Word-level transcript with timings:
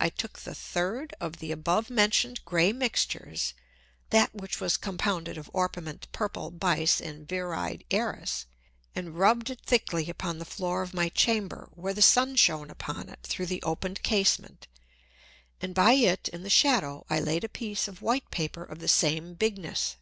I 0.00 0.08
took 0.08 0.38
the 0.38 0.54
third 0.54 1.12
of 1.20 1.40
the 1.40 1.52
above 1.52 1.90
mention'd 1.90 2.42
grey 2.46 2.72
Mixtures, 2.72 3.52
(that 4.08 4.34
which 4.34 4.60
was 4.62 4.78
compounded 4.78 5.36
of 5.36 5.50
Orpiment, 5.52 6.08
Purple, 6.10 6.50
Bise, 6.50 7.02
and 7.02 7.28
Viride 7.28 7.84
Æris) 7.90 8.46
and 8.94 9.18
rubbed 9.18 9.50
it 9.50 9.60
thickly 9.60 10.08
upon 10.08 10.38
the 10.38 10.46
Floor 10.46 10.80
of 10.80 10.94
my 10.94 11.10
Chamber, 11.10 11.68
where 11.74 11.92
the 11.92 12.00
Sun 12.00 12.36
shone 12.36 12.70
upon 12.70 13.10
it 13.10 13.20
through 13.22 13.44
the 13.44 13.60
opened 13.62 14.02
Casement; 14.02 14.68
and 15.60 15.74
by 15.74 15.92
it, 15.92 16.28
in 16.28 16.44
the 16.44 16.48
shadow, 16.48 17.04
I 17.10 17.20
laid 17.20 17.44
a 17.44 17.48
Piece 17.50 17.86
of 17.88 18.00
white 18.00 18.30
Paper 18.30 18.64
of 18.64 18.78
the 18.78 18.88
same 18.88 19.34
Bigness. 19.34 19.96